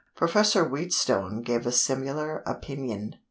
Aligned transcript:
Professor 0.15 0.65
Wheatstone 0.67 1.43
gave 1.43 1.67
a 1.67 1.71
similar 1.71 2.39
opinion. 2.47 3.17